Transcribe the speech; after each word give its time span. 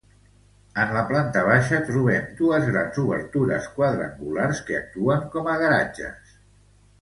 En 0.83 0.93
la 0.93 1.01
planta 1.09 1.43
baixa 1.49 1.81
trobem 1.89 2.25
dues 2.39 2.65
grans 2.69 2.97
obertures 3.03 3.69
quadrangulars 3.77 4.63
que 4.71 4.79
actuen 4.81 5.23
com 5.37 5.53
a 5.55 5.61
garatges. 5.67 6.35